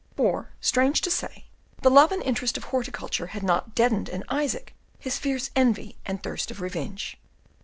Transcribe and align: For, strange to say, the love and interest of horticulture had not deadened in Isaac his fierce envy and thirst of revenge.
For, 0.17 0.49
strange 0.59 1.01
to 1.01 1.11
say, 1.11 1.45
the 1.83 1.91
love 1.91 2.11
and 2.11 2.23
interest 2.23 2.57
of 2.57 2.63
horticulture 2.63 3.27
had 3.27 3.43
not 3.43 3.75
deadened 3.75 4.09
in 4.09 4.23
Isaac 4.29 4.73
his 4.97 5.19
fierce 5.19 5.51
envy 5.55 5.95
and 6.07 6.23
thirst 6.23 6.49
of 6.49 6.59
revenge. 6.59 7.19